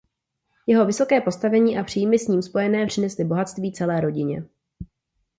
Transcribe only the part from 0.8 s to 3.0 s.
vysoké postavení a příjmy s ním spojené